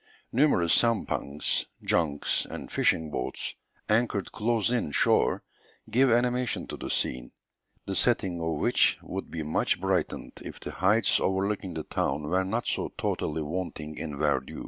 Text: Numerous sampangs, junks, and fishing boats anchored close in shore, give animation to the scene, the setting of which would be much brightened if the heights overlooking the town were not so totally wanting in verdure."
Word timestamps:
Numerous 0.31 0.73
sampangs, 0.73 1.67
junks, 1.83 2.45
and 2.47 2.71
fishing 2.71 3.11
boats 3.11 3.53
anchored 3.87 4.31
close 4.31 4.71
in 4.71 4.91
shore, 4.91 5.43
give 5.91 6.11
animation 6.11 6.65
to 6.65 6.75
the 6.75 6.89
scene, 6.89 7.31
the 7.85 7.93
setting 7.93 8.41
of 8.41 8.57
which 8.59 8.97
would 9.03 9.29
be 9.29 9.43
much 9.43 9.79
brightened 9.79 10.33
if 10.43 10.59
the 10.59 10.71
heights 10.71 11.19
overlooking 11.19 11.75
the 11.75 11.83
town 11.83 12.23
were 12.27 12.43
not 12.43 12.65
so 12.65 12.91
totally 12.97 13.43
wanting 13.43 13.95
in 13.95 14.17
verdure." 14.17 14.59